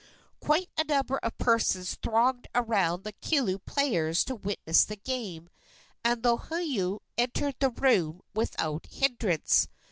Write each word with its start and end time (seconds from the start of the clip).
Quite 0.39 0.71
a 0.79 0.83
number 0.83 1.19
of 1.19 1.37
persons 1.37 1.93
thronged 2.01 2.47
around 2.55 3.03
the 3.03 3.13
kilu 3.13 3.59
players 3.63 4.23
to 4.23 4.33
witness 4.33 4.83
the 4.83 4.95
game, 4.95 5.47
and 6.03 6.23
Lohiau 6.23 7.01
entered 7.19 7.57
the 7.59 7.69
room 7.69 8.23
without 8.33 8.87
hindrance. 8.87 9.67